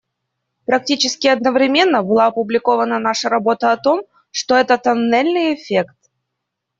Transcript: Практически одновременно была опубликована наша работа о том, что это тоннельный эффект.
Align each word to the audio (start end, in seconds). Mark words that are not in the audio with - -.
Практически 0.65 1.27
одновременно 1.27 2.01
была 2.01 2.25
опубликована 2.25 2.97
наша 2.97 3.29
работа 3.29 3.71
о 3.71 3.77
том, 3.77 4.01
что 4.31 4.55
это 4.55 4.79
тоннельный 4.79 5.53
эффект. 5.53 6.09